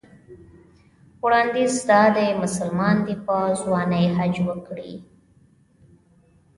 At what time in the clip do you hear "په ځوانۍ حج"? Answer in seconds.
3.25-4.35